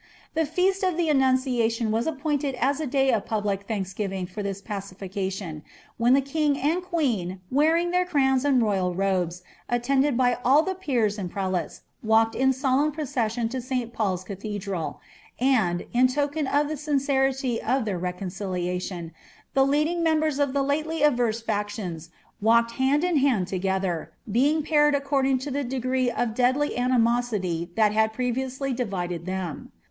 The 0.33 0.47
feast 0.47 0.81
of 0.81 0.97
the 0.97 1.09
Annnnrialion 1.09 1.91
wko 1.91 2.07
appointed 2.07 2.55
as 2.55 2.79
a 2.79 2.87
day 2.87 3.11
of 3.11 3.27
public 3.27 3.67
thanksgiving 3.67 4.25
for 4.25 4.41
this 4.41 4.59
pacification, 4.59 5.61
wheD 5.99 6.15
lltB 6.15 6.25
king 6.25 6.57
and 6.59 6.81
queen, 6.81 7.39
wearing 7.51 7.91
their 7.91 8.07
crowns 8.07 8.43
and 8.43 8.63
royal 8.63 8.95
robes, 8.95 9.43
and 9.69 9.79
atiended 9.83 10.17
by 10.17 10.39
all 10.43 10.65
tlie 10.65 10.79
peers 10.81 11.19
and 11.19 11.29
prelates, 11.29 11.81
walked 12.01 12.33
in 12.33 12.51
solemn 12.51 12.91
procession 12.91 13.47
to 13.49 13.61
St. 13.61 13.93
Paurs 13.93 14.25
Citlietlrttl; 14.25 14.97
and, 15.39 15.85
in 15.93 16.07
token 16.07 16.47
of 16.47 16.67
the 16.67 16.77
sincerity 16.77 17.61
of 17.61 17.85
their 17.85 17.99
reconciliation, 17.99 19.11
the 19.53 19.63
Ittdiag 19.65 20.01
nieniliers 20.01 20.39
of 20.39 20.49
ilie 20.55 20.83
litely 20.83 21.01
adverM 21.03 21.45
factions 21.45 22.09
walked 22.41 22.71
hind 22.71 23.03
in 23.03 23.17
hand 23.17 23.51
u» 23.51 23.59
getlier, 23.59 24.07
being 24.31 24.63
paired 24.63 24.95
according 24.95 25.37
to 25.37 25.51
the 25.51 25.63
degree 25.63 26.09
of 26.09 26.33
deadly 26.33 26.75
animosity 26.75 27.69
tliat 27.75 27.93
liad 27.93 28.13
previously 28.13 28.73
divided 28.73 29.25
ihem. 29.25 29.67